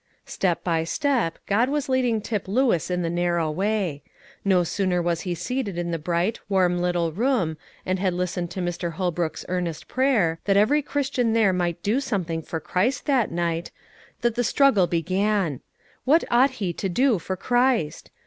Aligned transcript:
Step 0.25 0.63
by 0.63 0.83
step, 0.83 1.37
God 1.45 1.69
was 1.69 1.87
leading 1.87 2.21
Tip 2.21 2.47
Lewis 2.47 2.89
in 2.89 3.03
the 3.03 3.07
narrow 3.11 3.51
way. 3.51 4.01
No 4.43 4.63
sooner 4.63 4.99
was 4.99 5.21
he 5.21 5.35
seated 5.35 5.77
in 5.77 5.91
the 5.91 5.99
bright, 5.99 6.39
warm 6.49 6.79
little 6.79 7.11
room, 7.11 7.55
and 7.85 7.99
had 7.99 8.15
listened 8.15 8.49
to 8.49 8.61
Mr. 8.61 8.93
Holbrook's 8.93 9.45
earnest 9.47 9.87
prayer, 9.87 10.39
that 10.45 10.57
every 10.57 10.81
Christian 10.81 11.33
there 11.33 11.53
might 11.53 11.83
do 11.83 11.99
something 11.99 12.41
for 12.41 12.59
Christ 12.59 13.05
that 13.05 13.29
night, 13.29 13.69
than 14.21 14.33
the 14.33 14.43
struggle 14.43 14.87
began: 14.87 15.61
what 16.03 16.23
ought 16.31 16.49
he 16.57 16.73
to 16.73 16.89
do 16.89 17.19
for 17.19 17.37
Christ? 17.37 18.09